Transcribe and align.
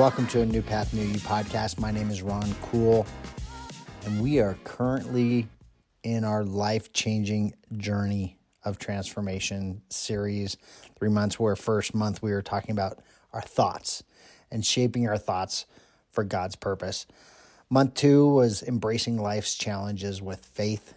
Welcome 0.00 0.28
to 0.28 0.40
a 0.40 0.46
New 0.46 0.62
Path, 0.62 0.94
New 0.94 1.02
You 1.02 1.18
podcast. 1.18 1.78
My 1.78 1.90
name 1.90 2.08
is 2.08 2.22
Ron 2.22 2.54
Cool, 2.62 3.06
and 4.06 4.22
we 4.22 4.40
are 4.40 4.56
currently 4.64 5.46
in 6.02 6.24
our 6.24 6.42
life 6.42 6.90
changing 6.94 7.52
journey 7.76 8.38
of 8.64 8.78
transformation 8.78 9.82
series. 9.90 10.56
Three 10.98 11.10
months, 11.10 11.38
where 11.38 11.54
first 11.54 11.94
month 11.94 12.22
we 12.22 12.32
were 12.32 12.40
talking 12.40 12.70
about 12.70 13.00
our 13.34 13.42
thoughts 13.42 14.02
and 14.50 14.64
shaping 14.64 15.06
our 15.06 15.18
thoughts 15.18 15.66
for 16.10 16.24
God's 16.24 16.56
purpose. 16.56 17.04
Month 17.68 17.92
two 17.92 18.26
was 18.26 18.62
embracing 18.62 19.18
life's 19.18 19.54
challenges 19.54 20.22
with 20.22 20.46
faith. 20.46 20.94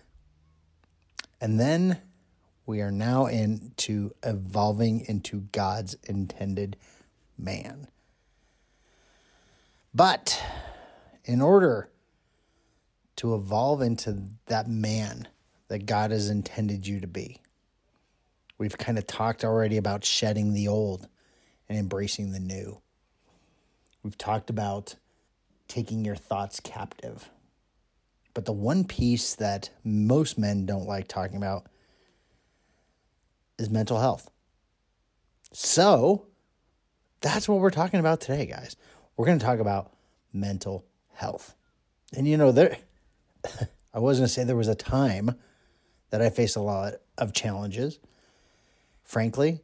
And 1.42 1.60
then 1.60 2.00
we 2.66 2.80
are 2.80 2.90
now 2.90 3.26
into 3.26 4.14
evolving 4.24 5.02
into 5.10 5.42
God's 5.52 5.98
intended 6.06 6.78
man. 7.38 7.90
But 9.94 10.42
in 11.26 11.42
order 11.42 11.90
to 13.18 13.36
evolve 13.36 13.82
into 13.82 14.24
that 14.48 14.68
man 14.68 15.28
that 15.68 15.86
God 15.86 16.12
has 16.12 16.30
intended 16.30 16.88
you 16.88 17.00
to 17.00 17.08
be, 17.08 17.40
we've 18.58 18.78
kind 18.78 18.98
of 18.98 19.06
talked 19.06 19.44
already 19.44 19.78
about 19.78 20.04
shedding 20.04 20.54
the 20.54 20.68
old 20.68 21.08
and 21.70 21.78
embracing 21.78 22.32
the 22.32 22.40
new. 22.40 22.82
We've 24.02 24.18
talked 24.18 24.50
about 24.50 24.96
taking 25.68 26.04
your 26.04 26.16
thoughts 26.16 26.60
captive. 26.60 27.30
But 28.34 28.46
the 28.46 28.54
one 28.54 28.84
piece 28.84 29.36
that 29.36 29.70
most 29.84 30.38
men 30.38 30.66
don't 30.66 30.88
like 30.88 31.08
talking 31.08 31.38
about 31.38 31.68
is 33.60 33.70
mental 33.70 34.00
health. 34.00 34.30
So 35.52 36.26
that's 37.22 37.48
what 37.48 37.60
we're 37.60 37.70
talking 37.70 38.00
about 38.00 38.22
today, 38.22 38.48
guys. 38.48 38.76
We're 39.16 39.26
going 39.26 39.40
to 39.40 39.46
talk 39.46 39.60
about 39.60 39.94
mental 40.32 40.86
health. 41.14 41.56
And 42.16 42.28
you 42.28 42.38
know, 42.38 42.52
there 42.52 42.78
I 43.94 44.00
was 44.00 44.18
going 44.18 44.28
to 44.28 44.34
say 44.34 44.44
there 44.44 44.56
was 44.56 44.68
a 44.68 44.76
time 44.76 45.36
that 46.10 46.22
I 46.22 46.30
faced 46.30 46.56
a 46.56 46.62
lot 46.62 46.94
of 47.18 47.34
challenges. 47.34 48.00
Frankly, 49.04 49.62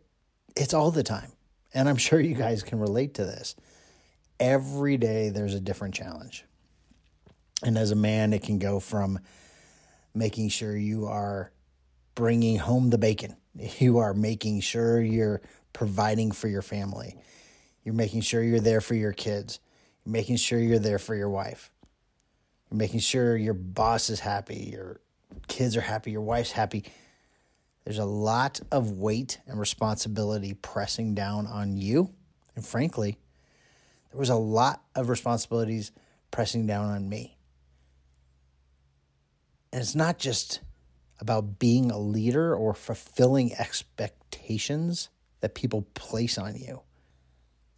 it's 0.55 0.73
all 0.73 0.91
the 0.91 1.03
time. 1.03 1.31
And 1.73 1.87
I'm 1.87 1.97
sure 1.97 2.19
you 2.19 2.35
guys 2.35 2.63
can 2.63 2.79
relate 2.79 3.15
to 3.15 3.25
this. 3.25 3.55
Every 4.39 4.97
day 4.97 5.29
there's 5.29 5.53
a 5.53 5.59
different 5.59 5.93
challenge. 5.93 6.45
And 7.63 7.77
as 7.77 7.91
a 7.91 7.95
man, 7.95 8.33
it 8.33 8.43
can 8.43 8.57
go 8.57 8.79
from 8.79 9.19
making 10.13 10.49
sure 10.49 10.75
you 10.75 11.05
are 11.05 11.51
bringing 12.15 12.57
home 12.57 12.89
the 12.89 12.97
bacon 12.97 13.35
you 13.79 13.99
are 13.99 14.13
making 14.13 14.61
sure 14.61 15.01
you're 15.01 15.41
providing 15.73 16.31
for 16.31 16.47
your 16.47 16.61
family. 16.61 17.15
You're 17.89 17.95
making 17.95 18.21
sure 18.21 18.43
you're 18.43 18.59
there 18.59 18.81
for 18.81 18.93
your 18.93 19.13
kids. 19.13 19.59
You're 20.05 20.11
making 20.11 20.35
sure 20.35 20.59
you're 20.59 20.77
there 20.77 20.99
for 20.99 21.15
your 21.15 21.31
wife. 21.31 21.71
You're 22.69 22.77
making 22.77 22.99
sure 22.99 23.35
your 23.35 23.55
boss 23.55 24.11
is 24.11 24.19
happy, 24.19 24.69
your 24.71 25.01
kids 25.47 25.75
are 25.75 25.81
happy, 25.81 26.11
your 26.11 26.21
wife's 26.21 26.51
happy. 26.51 26.83
There's 27.83 27.97
a 27.97 28.05
lot 28.05 28.61
of 28.71 28.91
weight 28.91 29.39
and 29.47 29.59
responsibility 29.59 30.53
pressing 30.53 31.15
down 31.15 31.47
on 31.47 31.77
you. 31.77 32.13
And 32.55 32.63
frankly, 32.63 33.17
there 34.11 34.19
was 34.19 34.29
a 34.29 34.35
lot 34.35 34.83
of 34.93 35.09
responsibilities 35.09 35.91
pressing 36.29 36.67
down 36.67 36.91
on 36.91 37.09
me. 37.09 37.39
And 39.73 39.81
it's 39.81 39.95
not 39.95 40.19
just 40.19 40.59
about 41.19 41.57
being 41.57 41.89
a 41.89 41.97
leader 41.97 42.53
or 42.53 42.75
fulfilling 42.75 43.51
expectations 43.55 45.09
that 45.39 45.55
people 45.55 45.87
place 45.95 46.37
on 46.37 46.55
you. 46.55 46.83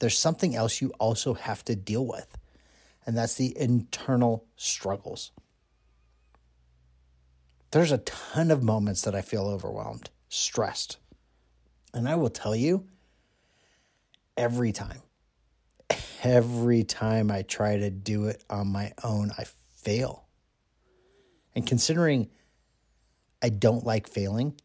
There's 0.01 0.17
something 0.17 0.55
else 0.55 0.81
you 0.81 0.91
also 0.97 1.35
have 1.35 1.63
to 1.65 1.75
deal 1.75 2.07
with, 2.07 2.35
and 3.05 3.15
that's 3.15 3.35
the 3.35 3.55
internal 3.55 4.47
struggles. 4.55 5.31
There's 7.69 7.91
a 7.91 7.99
ton 7.99 8.49
of 8.49 8.63
moments 8.63 9.03
that 9.03 9.13
I 9.13 9.21
feel 9.21 9.45
overwhelmed, 9.45 10.09
stressed. 10.27 10.97
And 11.93 12.09
I 12.09 12.15
will 12.15 12.31
tell 12.31 12.55
you, 12.55 12.87
every 14.35 14.71
time, 14.71 15.03
every 16.23 16.83
time 16.83 17.29
I 17.29 17.43
try 17.43 17.77
to 17.77 17.91
do 17.91 18.25
it 18.25 18.43
on 18.49 18.69
my 18.69 18.93
own, 19.03 19.29
I 19.37 19.45
fail. 19.75 20.25
And 21.53 21.67
considering 21.67 22.31
I 23.39 23.49
don't 23.49 23.85
like 23.85 24.07
failing, 24.07 24.59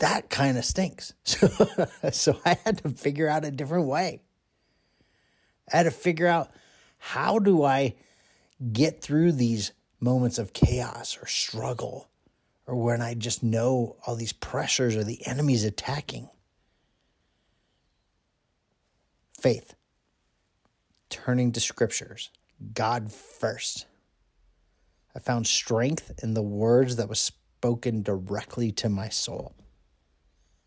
that 0.00 0.28
kind 0.28 0.58
of 0.58 0.64
stinks. 0.64 1.14
So, 1.24 1.48
so 2.10 2.40
I 2.44 2.58
had 2.64 2.78
to 2.78 2.90
figure 2.90 3.28
out 3.28 3.44
a 3.44 3.50
different 3.50 3.86
way. 3.86 4.20
I 5.72 5.78
had 5.78 5.82
to 5.84 5.90
figure 5.90 6.26
out 6.26 6.50
how 6.98 7.38
do 7.38 7.62
I 7.62 7.94
get 8.72 9.00
through 9.00 9.32
these 9.32 9.72
moments 10.00 10.38
of 10.38 10.52
chaos 10.52 11.16
or 11.20 11.26
struggle 11.26 12.08
or 12.66 12.76
when 12.76 13.00
I 13.02 13.14
just 13.14 13.42
know 13.42 13.96
all 14.06 14.16
these 14.16 14.32
pressures 14.32 14.96
or 14.96 15.04
the 15.04 15.26
enemy's 15.26 15.64
attacking. 15.64 16.28
Faith, 19.38 19.74
turning 21.08 21.52
to 21.52 21.60
scriptures, 21.60 22.30
God 22.74 23.12
first. 23.12 23.86
I 25.14 25.18
found 25.18 25.46
strength 25.46 26.12
in 26.22 26.34
the 26.34 26.42
words 26.42 26.96
that 26.96 27.08
was 27.08 27.18
spoken 27.18 28.02
directly 28.02 28.70
to 28.72 28.88
my 28.88 29.08
soul. 29.08 29.54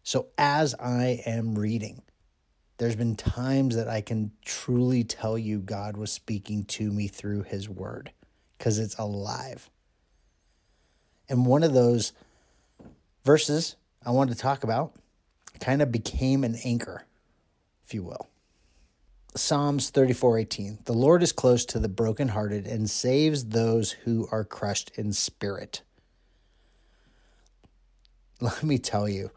So 0.04 0.28
as 0.38 0.76
I 0.76 1.24
am 1.26 1.58
reading, 1.58 2.02
there's 2.78 2.96
been 2.96 3.16
times 3.16 3.76
that 3.76 3.88
I 3.88 4.02
can 4.02 4.32
truly 4.44 5.04
tell 5.04 5.38
you 5.38 5.60
God 5.60 5.96
was 5.96 6.12
speaking 6.12 6.66
to 6.66 6.92
me 6.92 7.08
through 7.08 7.44
his 7.44 7.70
word 7.70 8.12
because 8.58 8.80
it's 8.80 8.98
alive. 8.98 9.70
And 11.30 11.46
one 11.46 11.64
of 11.64 11.74
those 11.74 12.12
verses 13.24 13.78
I 14.06 14.12
wanted 14.12 14.36
to 14.36 14.42
talk 14.42 14.64
about 14.64 14.94
kind 15.62 15.82
of 15.82 15.92
became 15.92 16.44
an 16.44 16.58
anchor, 16.66 17.06
if 17.86 17.94
you 17.94 18.04
will. 18.04 18.28
Psalms 19.36 19.90
34:18 19.90 20.86
The 20.86 20.94
Lord 20.94 21.24
is 21.24 21.32
close 21.32 21.66
to 21.66 21.80
the 21.80 21.90
brokenhearted 21.90 22.68
and 22.68 22.90
saves 22.90 23.46
those 23.46 23.92
who 23.92 24.28
are 24.32 24.44
crushed 24.44 24.92
in 24.96 25.14
spirit. 25.14 25.82
Let 28.42 28.62
me 28.64 28.78
tell 28.78 29.08
you, 29.08 29.32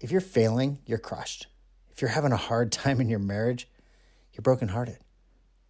if 0.00 0.10
you're 0.10 0.20
failing, 0.20 0.78
you're 0.86 0.98
crushed. 0.98 1.46
If 1.90 2.00
you're 2.00 2.10
having 2.10 2.32
a 2.32 2.36
hard 2.36 2.72
time 2.72 3.00
in 3.00 3.08
your 3.08 3.18
marriage, 3.18 3.68
you're 4.32 4.42
brokenhearted. 4.42 4.98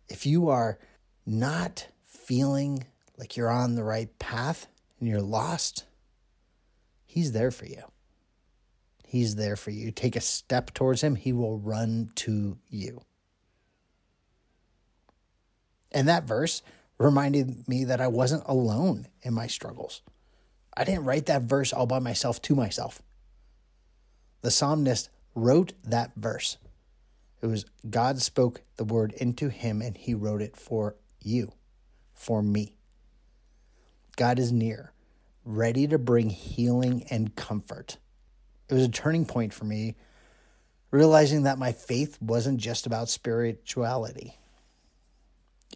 If 0.08 0.26
you 0.26 0.48
are 0.48 0.78
not 1.26 1.88
feeling 2.04 2.84
like 3.18 3.36
you're 3.36 3.50
on 3.50 3.74
the 3.74 3.84
right 3.84 4.16
path 4.18 4.66
and 4.98 5.08
you're 5.08 5.20
lost, 5.20 5.84
he's 7.04 7.32
there 7.32 7.50
for 7.50 7.66
you. 7.66 7.82
He's 9.04 9.34
there 9.36 9.56
for 9.56 9.70
you. 9.70 9.90
Take 9.90 10.14
a 10.14 10.20
step 10.20 10.72
towards 10.72 11.02
him, 11.02 11.16
he 11.16 11.32
will 11.32 11.58
run 11.58 12.12
to 12.16 12.58
you. 12.68 13.02
And 15.92 16.06
that 16.08 16.24
verse 16.24 16.62
reminded 16.98 17.66
me 17.66 17.84
that 17.84 18.00
I 18.00 18.06
wasn't 18.06 18.44
alone 18.46 19.08
in 19.22 19.34
my 19.34 19.48
struggles. 19.48 20.02
I 20.76 20.84
didn't 20.84 21.04
write 21.04 21.26
that 21.26 21.42
verse 21.42 21.72
all 21.72 21.86
by 21.86 21.98
myself 21.98 22.40
to 22.42 22.54
myself. 22.54 23.02
The 24.42 24.50
psalmist 24.50 25.10
wrote 25.34 25.72
that 25.84 26.12
verse. 26.16 26.56
It 27.42 27.46
was 27.46 27.64
God 27.88 28.20
spoke 28.20 28.62
the 28.76 28.84
word 28.84 29.12
into 29.12 29.48
him 29.48 29.80
and 29.80 29.96
he 29.96 30.14
wrote 30.14 30.42
it 30.42 30.56
for 30.56 30.96
you, 31.22 31.52
for 32.14 32.42
me. 32.42 32.74
God 34.16 34.38
is 34.38 34.52
near, 34.52 34.92
ready 35.44 35.86
to 35.86 35.98
bring 35.98 36.30
healing 36.30 37.04
and 37.10 37.34
comfort. 37.34 37.98
It 38.68 38.74
was 38.74 38.84
a 38.84 38.88
turning 38.88 39.24
point 39.24 39.54
for 39.54 39.64
me, 39.64 39.96
realizing 40.90 41.44
that 41.44 41.58
my 41.58 41.72
faith 41.72 42.20
wasn't 42.20 42.60
just 42.60 42.86
about 42.86 43.08
spirituality 43.08 44.36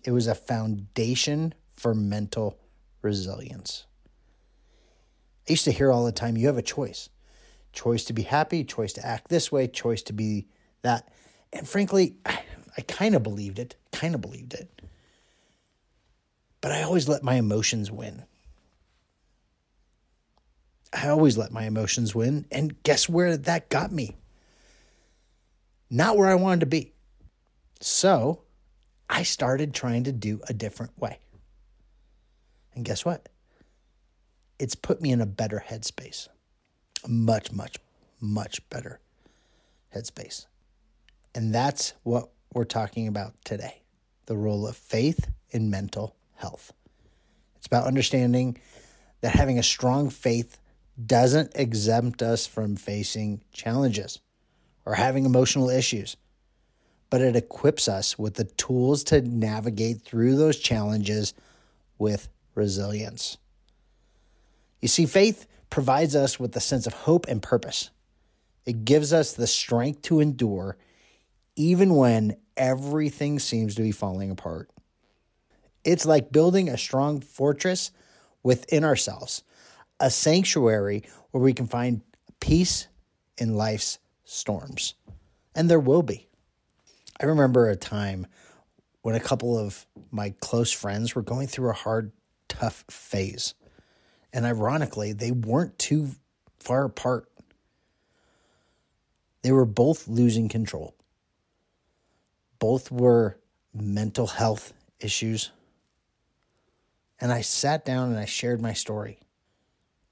it 0.05 0.11
was 0.11 0.27
a 0.27 0.35
foundation 0.35 1.55
for 1.73 1.94
mental 1.94 2.59
resilience. 3.03 3.87
I 5.49 5.53
used 5.53 5.65
to 5.65 5.73
hear 5.73 5.91
all 5.91 6.05
the 6.05 6.12
time 6.12 6.37
you 6.37 6.47
have 6.47 6.59
a 6.59 6.62
choice 6.62 7.09
choice 7.75 8.05
to 8.05 8.12
be 8.12 8.23
happy, 8.23 8.65
choice 8.65 8.93
to 8.94 9.06
act 9.06 9.29
this 9.29 9.53
way, 9.53 9.67
choice 9.67 10.03
to 10.05 10.12
be 10.12 10.47
that. 10.82 11.12
And 11.53 11.69
frankly, 11.69 12.17
I, 12.25 12.41
kind 12.88 13.15
of 13.15 13.23
believed 13.23 13.59
it, 13.59 13.76
kind 13.93 14.15
of 14.15 14.21
believed 14.21 14.55
it. 14.55 14.82
But 16.61 16.73
I 16.73 16.82
always 16.82 17.09
let 17.09 17.23
my 17.23 17.35
emotions 17.35 17.91
win. 17.91 18.25
I 20.93 21.09
always 21.09 21.37
let 21.37 21.53
my 21.53 21.65
emotions 21.65 22.15
win. 22.15 22.47
And 22.50 22.82
guess 22.82 23.09
where 23.09 23.37
that 23.37 23.69
got 23.69 23.93
me? 23.93 24.17
Not 25.91 26.17
where 26.17 26.29
I 26.29 26.35
wanted 26.35 26.61
to 26.61 26.67
be. 26.67 26.93
So 27.81 28.43
I 29.11 29.23
started 29.23 29.75
trying 29.75 30.05
to 30.05 30.12
do 30.12 30.41
a 30.49 30.55
different 30.55 30.99
way. 30.99 31.19
And 32.75 32.85
guess 32.85 33.05
what? 33.05 33.29
It's 34.59 34.75
put 34.75 35.00
me 35.00 35.11
in 35.11 35.20
a 35.20 35.27
better 35.27 35.62
headspace. 35.69 36.29
Much, 37.06 37.53
much, 37.53 37.77
much 38.21 38.69
better 38.71 39.01
headspace. 39.95 40.47
And 41.35 41.55
that's 41.55 41.95
what 42.03 42.31
we're 42.53 42.65
talking 42.65 43.09
about 43.09 43.35
today 43.45 43.81
the 44.27 44.37
role 44.37 44.67
of 44.67 44.75
faith 44.75 45.29
in 45.51 45.69
mental 45.69 46.17
health. 46.37 46.73
It's 47.56 47.67
about 47.67 47.87
understanding 47.87 48.59
that 49.21 49.35
having 49.35 49.59
a 49.59 49.62
strong 49.62 50.09
faith 50.09 50.59
doesn't 51.06 51.53
exempt 51.55 52.23
us 52.23 52.47
from 52.47 52.77
facing 52.77 53.43
challenges 53.53 54.21
or 54.87 54.95
having 54.95 55.27
emotional 55.27 55.69
issues, 55.69 56.17
but 57.11 57.21
it 57.21 57.37
equips 57.37 57.87
us 57.87 58.19
with 58.19 58.35
the 58.35 58.45
tools 58.45 59.05
to 59.05 59.21
navigate 59.21 60.03
through 60.03 60.37
those 60.37 60.59
challenges 60.59 61.35
with 61.99 62.29
resilience. 62.55 63.37
You 64.81 64.89
see, 64.89 65.06
faith 65.06 65.47
provides 65.75 66.15
us 66.15 66.38
with 66.38 66.55
a 66.55 66.61
sense 66.61 66.87
of 66.87 66.93
hope 66.93 67.26
and 67.26 67.43
purpose. 67.43 67.91
It 68.65 68.85
gives 68.85 69.12
us 69.12 69.32
the 69.32 69.49
strength 69.49 70.03
to 70.03 70.21
endure 70.21 70.76
even 71.56 71.97
when 71.97 72.37
everything 72.56 73.41
seems 73.41 73.75
to 73.75 73.82
be 73.82 73.91
falling 73.91 74.31
apart. 74.31 74.71
It's 75.82 76.06
like 76.06 76.31
building 76.31 76.69
a 76.69 76.79
strong 76.79 77.21
fortress 77.21 77.91
within 78.44 78.85
ourselves, 78.85 79.43
a 79.99 80.12
sanctuary 80.12 81.03
where 81.32 81.43
we 81.43 81.53
can 81.53 81.67
find 81.67 82.03
peace 82.38 82.87
in 83.37 83.56
life's 83.56 83.99
storms. 84.25 84.94
And 85.56 85.69
there 85.69 85.81
will 85.81 86.03
be. 86.03 86.29
I 87.20 87.27
remember 87.27 87.69
a 87.69 87.75
time 87.75 88.29
when 89.03 89.17
a 89.17 89.20
couple 89.20 89.59
of 89.59 89.87
my 90.12 90.35
close 90.38 90.70
friends 90.70 91.17
were 91.17 91.23
going 91.23 91.49
through 91.49 91.70
a 91.70 91.73
hard, 91.73 92.12
tough 92.49 92.85
phase. 92.88 93.55
And 94.35 94.45
ironically, 94.45 95.13
they 95.13 95.31
weren't 95.31 95.79
too 95.79 96.11
far 96.59 96.85
apart. 96.85 97.31
They 99.43 99.53
were 99.53 99.65
both 99.65 100.09
losing 100.09 100.49
control. 100.49 100.97
Both 102.59 102.91
were 102.91 103.39
mental 103.73 104.27
health 104.27 104.73
issues. 104.99 105.53
And 107.21 107.33
I 107.33 107.43
sat 107.43 107.85
down 107.85 108.11
and 108.11 108.19
I 108.19 108.25
shared 108.25 108.61
my 108.61 108.73
story 108.73 109.21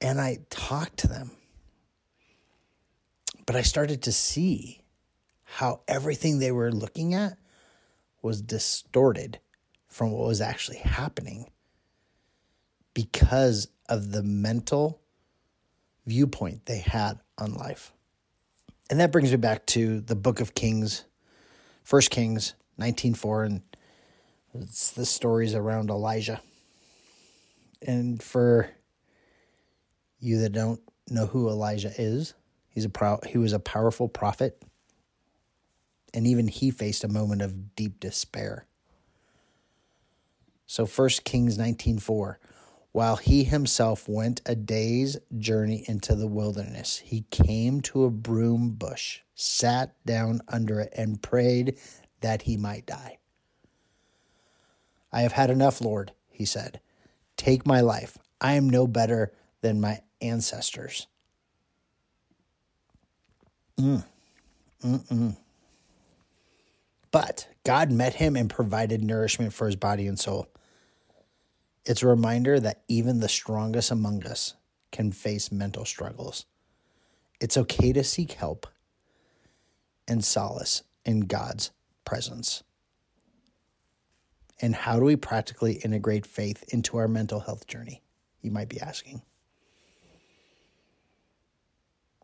and 0.01 0.21
I 0.21 0.39
talked 0.51 0.99
to 0.99 1.09
them. 1.09 1.33
But 3.45 3.57
I 3.57 3.63
started 3.63 4.03
to 4.03 4.13
see 4.13 4.83
how 5.43 5.81
everything 5.89 6.39
they 6.39 6.53
were 6.53 6.71
looking 6.71 7.13
at 7.13 7.39
was 8.23 8.41
distorted 8.41 9.41
from 9.89 10.13
what 10.13 10.29
was 10.29 10.41
actually 10.41 10.79
happening 10.79 11.51
because 12.95 13.69
of 13.89 14.13
the 14.13 14.23
mental 14.23 15.01
viewpoint 16.07 16.67
they 16.67 16.79
had 16.79 17.21
on 17.39 17.55
life. 17.55 17.93
And 18.91 19.01
that 19.01 19.13
brings 19.13 19.31
me 19.31 19.37
back 19.37 19.65
to 19.67 20.01
the 20.01 20.17
book 20.17 20.41
of 20.41 20.55
Kings, 20.55 21.05
First 21.83 22.11
Kings 22.11 22.55
19:4 22.79 23.45
and 23.45 23.63
it's 24.55 24.91
the 24.91 25.07
stories 25.07 25.55
around 25.55 25.91
Elijah. 25.91 26.43
And 27.81 28.23
for 28.23 28.69
you 30.21 30.41
that 30.41 30.53
don't 30.53 30.81
know 31.09 31.27
who 31.27 31.49
Elijah 31.49 31.93
is, 31.97 32.35
he's 32.69 32.85
a 32.85 32.91
pro- 32.91 33.21
he 33.27 33.39
was 33.39 33.53
a 33.53 33.59
powerful 33.59 34.09
prophet. 34.09 34.63
And 36.15 36.27
even 36.27 36.49
he 36.49 36.71
faced 36.71 37.05
a 37.05 37.09
moment 37.09 37.41
of 37.41 37.75
deep 37.75 37.99
despair. 37.99 38.67
So 40.67 40.87
1 40.87 41.25
Kings 41.25 41.57
19:4 41.57 42.39
while 42.93 43.17
he 43.17 43.45
himself 43.45 44.09
went 44.09 44.43
a 44.45 44.55
day's 44.55 45.19
journey 45.39 45.85
into 45.89 46.15
the 46.15 46.27
wilderness, 46.27 46.99
he 46.99 47.25
came 47.31 47.81
to 47.81 48.05
a 48.05 48.11
broom 48.11 48.71
bush, 48.71 49.21
sat 49.35 49.95
down 50.05 50.41
under 50.49 50.81
it, 50.81 50.93
and 50.97 51.23
prayed 51.23 51.79
that 52.21 52.43
he 52.43 52.57
might 52.57 52.87
die. 52.87 53.19
I 55.11 55.23
have 55.23 55.33
had 55.33 55.51
enough, 55.51 55.81
Lord, 55.81 56.13
he 56.31 56.45
said. 56.45 56.81
Take 57.37 57.67
my 57.67 57.81
life. 57.81 58.19
I 58.41 58.55
am 58.55 58.69
no 58.69 58.87
better 58.87 59.33
than 59.63 59.81
my 59.81 60.01
ancestors. 60.21 61.07
Mm. 63.81 64.05
Mm-mm. 64.85 65.37
But 67.11 67.49
God 67.65 67.91
met 67.91 68.15
him 68.15 68.37
and 68.37 68.51
provided 68.51 69.03
nourishment 69.03 69.53
for 69.53 69.67
his 69.67 69.77
body 69.77 70.07
and 70.07 70.19
soul. 70.19 70.49
It's 71.85 72.03
a 72.03 72.07
reminder 72.09 72.61
that 72.61 72.83
even 72.89 73.21
the 73.21 73.29
strongest 73.29 73.91
among 73.91 74.25
us 74.25 74.55
can 74.93 75.11
face 75.11 75.51
mental 75.51 75.85
struggles. 75.85 76.47
It's 77.41 77.57
okay 77.57 77.93
to 77.93 78.05
seek 78.05 78.33
help 78.33 78.69
and 80.07 80.25
solace 80.25 80.83
in 81.05 81.21
God's 81.21 81.73
presence. 82.05 82.63
And 84.61 84.77
how 84.77 85.01
do 85.01 85.05
we 85.05 85.17
practically 85.17 85.75
integrate 85.75 86.25
faith 86.25 86.63
into 86.69 86.99
our 86.99 87.09
mental 87.09 87.41
health 87.41 87.67
journey? 87.67 88.03
You 88.43 88.53
might 88.53 88.69
be 88.69 88.81
asking. 88.81 89.23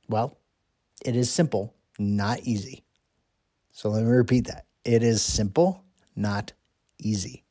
Well, 0.08 0.38
it 1.04 1.16
is 1.16 1.30
simple, 1.30 1.74
not 1.98 2.40
easy. 2.40 2.84
So 3.72 3.88
let 3.88 4.04
me 4.04 4.10
repeat 4.10 4.46
that. 4.46 4.66
It 4.84 5.02
is 5.02 5.20
simple, 5.20 5.84
not 6.14 6.52
easy. 6.98 7.44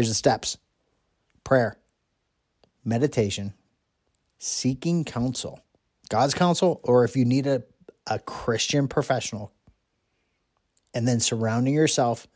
Here's 0.00 0.08
the 0.08 0.14
steps 0.14 0.56
prayer, 1.44 1.76
meditation, 2.86 3.52
seeking 4.38 5.04
counsel, 5.04 5.60
God's 6.08 6.32
counsel, 6.32 6.80
or 6.84 7.04
if 7.04 7.16
you 7.16 7.26
need 7.26 7.46
a, 7.46 7.64
a 8.06 8.18
Christian 8.18 8.88
professional, 8.88 9.52
and 10.94 11.06
then 11.06 11.20
surrounding 11.20 11.74
yourself 11.74 12.26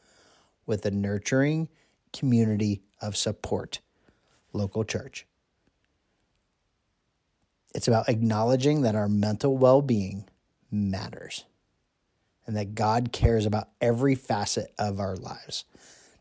with 0.67 0.85
a 0.85 0.91
nurturing 0.91 1.71
community 2.13 2.83
of 3.01 3.17
support, 3.17 3.81
local 4.53 4.85
church. 4.85 5.27
It's 7.75 7.89
about 7.89 8.11
acknowledging 8.11 8.83
that 8.83 8.95
our 8.95 9.09
mental 9.09 9.57
well 9.57 9.81
being 9.81 10.29
matters 10.71 11.47
and 12.47 12.59
that 12.59 12.75
God 12.75 13.11
cares 13.11 13.47
about 13.47 13.71
every 13.81 14.17
facet 14.17 14.71
of 14.79 15.01
our 15.01 15.17
lives. 15.17 15.65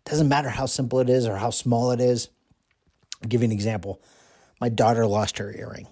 Doesn't 0.05 0.27
matter 0.27 0.49
how 0.49 0.65
simple 0.65 0.99
it 0.99 1.09
is 1.09 1.27
or 1.27 1.37
how 1.37 1.49
small 1.49 1.91
it 1.91 2.01
is. 2.01 2.29
I'll 3.21 3.29
give 3.29 3.41
you 3.41 3.45
an 3.45 3.51
example. 3.51 4.01
My 4.59 4.69
daughter 4.69 5.05
lost 5.05 5.37
her 5.37 5.53
earring. 5.55 5.87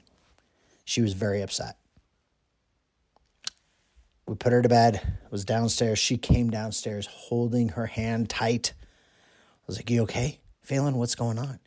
She 0.85 1.01
was 1.01 1.13
very 1.13 1.41
upset. 1.41 1.77
We 4.27 4.35
put 4.35 4.53
her 4.53 4.61
to 4.61 4.69
bed, 4.69 4.95
it 4.95 5.31
was 5.31 5.43
downstairs. 5.43 5.99
She 5.99 6.17
came 6.17 6.49
downstairs 6.49 7.05
holding 7.05 7.69
her 7.69 7.85
hand 7.85 8.29
tight. 8.29 8.73
I 8.77 9.63
was 9.67 9.77
like, 9.77 9.89
You 9.89 10.03
okay? 10.03 10.39
Phelan, 10.61 10.95
what's 10.95 11.15
going 11.15 11.39
on? 11.39 11.59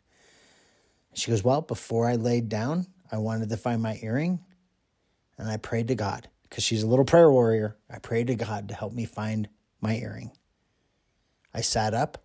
She 1.13 1.31
goes, 1.31 1.43
Well, 1.43 1.61
before 1.61 2.07
I 2.07 2.15
laid 2.15 2.49
down, 2.49 2.87
I 3.11 3.17
wanted 3.17 3.49
to 3.49 3.57
find 3.57 3.81
my 3.81 3.99
earring 4.01 4.39
and 5.37 5.49
I 5.49 5.57
prayed 5.57 5.89
to 5.89 5.95
God 5.95 6.27
because 6.43 6.63
she's 6.63 6.83
a 6.83 6.87
little 6.87 7.05
prayer 7.05 7.29
warrior. 7.29 7.77
I 7.89 7.99
prayed 7.99 8.27
to 8.27 8.35
God 8.35 8.69
to 8.69 8.75
help 8.75 8.93
me 8.93 9.05
find 9.05 9.49
my 9.81 9.95
earring. 9.97 10.31
I 11.53 11.61
sat 11.61 11.93
up 11.93 12.24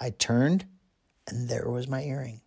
I 0.00 0.10
turned 0.10 0.66
and 1.26 1.48
there 1.48 1.68
was 1.68 1.88
my 1.88 2.02
earring. 2.02 2.40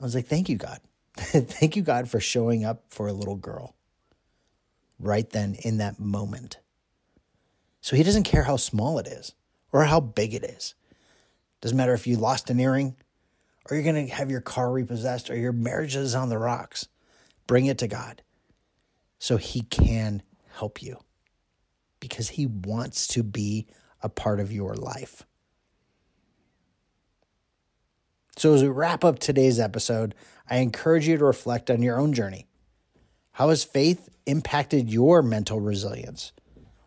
I 0.00 0.04
was 0.04 0.14
like, 0.14 0.26
thank 0.26 0.48
you, 0.48 0.56
God. 0.56 0.80
thank 1.16 1.76
you, 1.76 1.82
God, 1.82 2.08
for 2.08 2.20
showing 2.20 2.64
up 2.64 2.84
for 2.90 3.08
a 3.08 3.12
little 3.12 3.36
girl 3.36 3.74
right 4.98 5.28
then 5.30 5.56
in 5.62 5.78
that 5.78 5.98
moment. 5.98 6.58
So 7.80 7.96
he 7.96 8.02
doesn't 8.02 8.24
care 8.24 8.42
how 8.42 8.56
small 8.56 8.98
it 8.98 9.06
is 9.06 9.32
or 9.72 9.84
how 9.84 10.00
big 10.00 10.34
it 10.34 10.44
is. 10.44 10.74
Doesn't 11.60 11.76
matter 11.76 11.94
if 11.94 12.06
you 12.06 12.16
lost 12.16 12.50
an 12.50 12.60
earring 12.60 12.96
or 13.70 13.76
you're 13.76 13.84
going 13.84 14.06
to 14.06 14.12
have 14.12 14.30
your 14.30 14.40
car 14.40 14.70
repossessed 14.70 15.30
or 15.30 15.36
your 15.36 15.52
marriage 15.52 15.96
is 15.96 16.14
on 16.14 16.28
the 16.28 16.38
rocks. 16.38 16.88
Bring 17.46 17.66
it 17.66 17.78
to 17.78 17.88
God 17.88 18.22
so 19.18 19.36
he 19.36 19.62
can 19.62 20.22
help 20.54 20.82
you 20.82 20.98
because 22.00 22.30
he 22.30 22.46
wants 22.46 23.06
to 23.08 23.22
be 23.22 23.66
a 24.02 24.08
part 24.08 24.40
of 24.40 24.52
your 24.52 24.74
life. 24.74 25.24
So, 28.38 28.52
as 28.52 28.62
we 28.62 28.68
wrap 28.68 29.02
up 29.02 29.18
today's 29.18 29.58
episode, 29.58 30.14
I 30.48 30.58
encourage 30.58 31.08
you 31.08 31.16
to 31.16 31.24
reflect 31.24 31.70
on 31.70 31.80
your 31.80 31.98
own 31.98 32.12
journey. 32.12 32.46
How 33.32 33.48
has 33.48 33.64
faith 33.64 34.10
impacted 34.26 34.90
your 34.90 35.22
mental 35.22 35.58
resilience? 35.58 36.32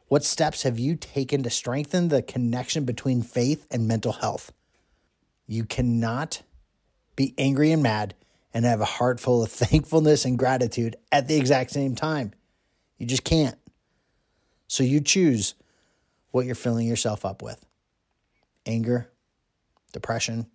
What 0.09 0.23
steps 0.23 0.61
have 0.61 0.77
you 0.77 0.95
taken 0.95 1.41
to 1.41 1.49
strengthen 1.49 2.09
the 2.09 2.21
connection 2.21 2.85
between 2.85 3.23
faith 3.23 3.65
and 3.71 3.87
mental 3.87 4.11
health? 4.11 4.51
You 5.47 5.65
cannot 5.65 6.43
be 7.15 7.33
angry 7.39 7.71
and 7.71 7.81
mad 7.81 8.13
and 8.53 8.63
have 8.63 8.81
a 8.81 8.85
heart 8.85 9.19
full 9.19 9.41
of 9.41 9.51
thankfulness 9.51 10.25
and 10.25 10.37
gratitude 10.37 10.97
at 11.11 11.27
the 11.27 11.37
exact 11.37 11.71
same 11.71 11.95
time. 11.95 12.31
You 12.99 13.07
just 13.07 13.23
can't. 13.23 13.57
So 14.67 14.83
you 14.83 15.01
choose 15.01 15.55
what 16.29 16.45
you're 16.45 16.53
filling 16.53 16.85
yourself 16.85 17.25
up 17.25 17.41
with 17.41 17.65
anger, 18.67 19.09
depression, 19.93 20.45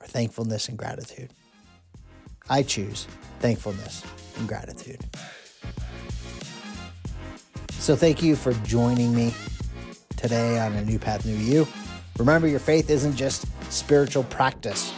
or 0.00 0.06
thankfulness 0.06 0.68
and 0.68 0.78
gratitude. 0.78 1.32
I 2.48 2.62
choose 2.62 3.06
thankfulness 3.40 4.02
and 4.36 4.48
gratitude. 4.48 5.00
So 7.70 7.96
thank 7.96 8.22
you 8.22 8.36
for 8.36 8.52
joining 8.64 9.14
me 9.14 9.34
today 10.16 10.58
on 10.58 10.74
A 10.74 10.84
New 10.84 10.98
Path, 10.98 11.24
New 11.24 11.34
You. 11.34 11.66
Remember, 12.18 12.48
your 12.48 12.58
faith 12.58 12.90
isn't 12.90 13.16
just 13.16 13.46
spiritual 13.72 14.24
practice, 14.24 14.92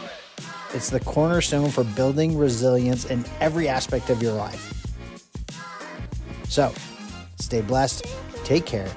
it's 0.73 0.89
the 0.89 0.99
cornerstone 1.01 1.69
for 1.69 1.83
building 1.83 2.37
resilience 2.37 3.05
in 3.05 3.25
every 3.39 3.67
aspect 3.67 4.09
of 4.09 4.21
your 4.21 4.33
life. 4.33 4.67
So 6.47 6.73
stay 7.37 7.61
blessed, 7.61 8.05
take 8.43 8.65
care, 8.65 8.89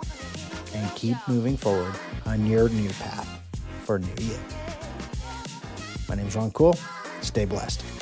and 0.75 0.95
keep 0.95 1.17
moving 1.29 1.57
forward 1.57 1.95
on 2.27 2.47
your 2.47 2.69
new 2.69 2.91
path 2.91 3.29
for 3.85 3.99
new 3.99 4.25
you. 4.25 4.64
My 6.09 6.15
name 6.15 6.27
is 6.27 6.37
Ron 6.37 6.51
Cool. 6.51 6.77
Stay 7.23 7.45
blessed. 7.45 7.94